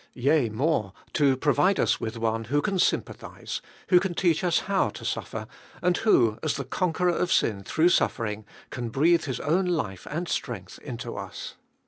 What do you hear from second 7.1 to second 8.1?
of sin through